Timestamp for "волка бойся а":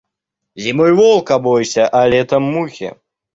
0.99-2.01